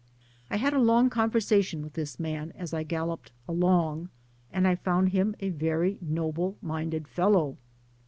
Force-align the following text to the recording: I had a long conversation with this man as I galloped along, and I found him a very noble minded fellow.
I 0.49 0.57
had 0.57 0.73
a 0.73 0.79
long 0.79 1.11
conversation 1.11 1.83
with 1.83 1.93
this 1.93 2.19
man 2.19 2.53
as 2.55 2.73
I 2.73 2.81
galloped 2.81 3.31
along, 3.47 4.09
and 4.51 4.67
I 4.67 4.73
found 4.73 5.09
him 5.09 5.35
a 5.39 5.49
very 5.49 5.99
noble 6.01 6.57
minded 6.59 7.07
fellow. 7.07 7.55